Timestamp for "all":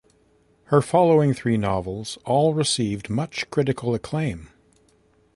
2.25-2.55